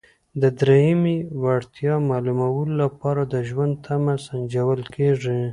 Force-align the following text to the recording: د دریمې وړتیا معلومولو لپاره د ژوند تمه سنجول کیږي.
د 0.41 0.43
دریمې 0.59 1.17
وړتیا 1.43 1.93
معلومولو 2.09 2.73
لپاره 2.83 3.21
د 3.33 3.35
ژوند 3.49 3.73
تمه 3.85 4.15
سنجول 4.27 4.81
کیږي. 4.95 5.41